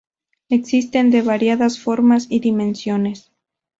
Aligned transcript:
Existen 0.49 1.11
de 1.11 1.21
variadas 1.21 1.77
formas 1.79 2.25
y 2.27 2.39
dimensiones. 2.39 3.31